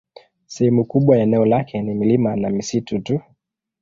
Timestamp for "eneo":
1.23-1.45